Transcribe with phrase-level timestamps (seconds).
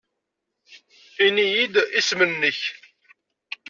[1.25, 2.61] Ini-iyi-d isem-nnek.